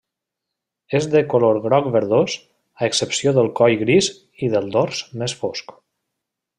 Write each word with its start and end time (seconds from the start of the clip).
És 0.99 1.07
de 1.15 1.21
color 1.33 1.59
groc-verdós, 1.65 2.39
a 2.81 2.89
excepció 2.89 3.37
del 3.39 3.53
coll 3.63 3.79
gris 3.85 4.11
i 4.49 4.53
el 4.63 4.75
dors 4.79 5.07
més 5.25 5.41
fosc. 5.45 5.81